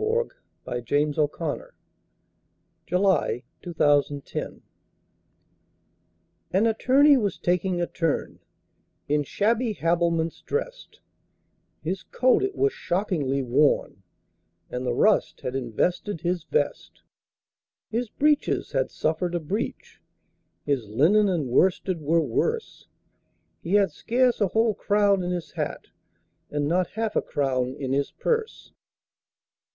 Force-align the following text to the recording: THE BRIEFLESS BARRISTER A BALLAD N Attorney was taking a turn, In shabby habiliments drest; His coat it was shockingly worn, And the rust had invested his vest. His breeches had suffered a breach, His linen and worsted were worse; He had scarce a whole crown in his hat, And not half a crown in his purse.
THE 0.00 0.32
BRIEFLESS 0.64 1.14
BARRISTER 1.28 1.74
A 2.90 2.90
BALLAD 2.90 4.62
N 6.54 6.66
Attorney 6.66 7.16
was 7.18 7.36
taking 7.38 7.82
a 7.82 7.86
turn, 7.86 8.38
In 9.08 9.24
shabby 9.24 9.74
habiliments 9.74 10.40
drest; 10.40 11.00
His 11.82 12.02
coat 12.02 12.42
it 12.42 12.56
was 12.56 12.72
shockingly 12.72 13.42
worn, 13.42 14.02
And 14.70 14.86
the 14.86 14.94
rust 14.94 15.42
had 15.42 15.54
invested 15.54 16.22
his 16.22 16.44
vest. 16.44 17.02
His 17.90 18.08
breeches 18.08 18.72
had 18.72 18.90
suffered 18.90 19.34
a 19.34 19.40
breach, 19.40 20.00
His 20.64 20.88
linen 20.88 21.28
and 21.28 21.44
worsted 21.48 22.00
were 22.00 22.22
worse; 22.22 22.88
He 23.60 23.74
had 23.74 23.92
scarce 23.92 24.40
a 24.40 24.48
whole 24.48 24.72
crown 24.72 25.22
in 25.22 25.30
his 25.30 25.50
hat, 25.50 25.88
And 26.50 26.66
not 26.66 26.88
half 26.92 27.16
a 27.16 27.20
crown 27.20 27.76
in 27.78 27.92
his 27.92 28.12
purse. 28.12 28.72